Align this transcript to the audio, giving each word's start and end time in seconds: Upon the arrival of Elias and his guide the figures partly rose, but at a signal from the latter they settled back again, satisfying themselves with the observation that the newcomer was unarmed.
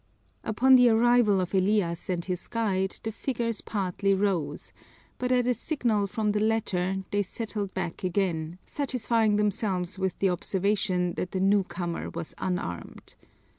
Upon 0.43 0.77
the 0.77 0.89
arrival 0.89 1.39
of 1.39 1.53
Elias 1.53 2.09
and 2.09 2.25
his 2.25 2.47
guide 2.47 2.99
the 3.03 3.11
figures 3.11 3.61
partly 3.61 4.15
rose, 4.15 4.73
but 5.19 5.31
at 5.31 5.45
a 5.45 5.53
signal 5.53 6.07
from 6.07 6.31
the 6.31 6.39
latter 6.39 7.03
they 7.11 7.21
settled 7.21 7.75
back 7.75 8.03
again, 8.03 8.57
satisfying 8.65 9.35
themselves 9.35 9.99
with 9.99 10.17
the 10.17 10.31
observation 10.31 11.13
that 11.17 11.33
the 11.33 11.39
newcomer 11.39 12.09
was 12.09 12.33
unarmed. 12.39 13.13